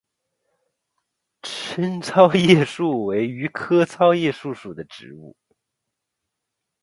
[1.43, 5.35] 滇糙叶树为榆科糙叶树属的植物。